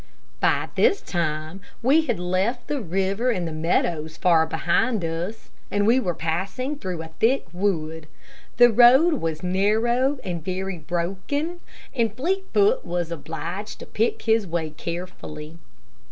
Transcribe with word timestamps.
By 0.39 0.69
this 0.73 0.99
time 0.99 1.61
we 1.83 2.07
had 2.07 2.19
left 2.19 2.65
the 2.65 2.81
river 2.81 3.29
and 3.29 3.47
the 3.47 3.51
meadows 3.51 4.17
far 4.17 4.47
behind 4.47 5.05
us, 5.05 5.51
and 5.69 5.85
were 5.85 6.15
passing 6.15 6.79
through 6.79 7.03
a 7.03 7.09
thick 7.19 7.45
wood. 7.53 8.07
The 8.57 8.71
road 8.71 9.21
was 9.21 9.43
narrow 9.43 10.17
and 10.23 10.43
very 10.43 10.79
broken, 10.79 11.59
and 11.93 12.11
Fleetfoot 12.17 12.83
was 12.83 13.11
obliged 13.11 13.77
to 13.77 13.85
pick 13.85 14.23
his 14.23 14.47
way 14.47 14.71
carefully. 14.71 15.59